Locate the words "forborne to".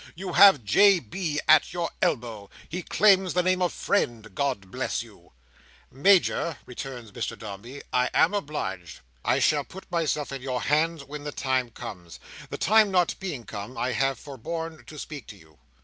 14.17-14.97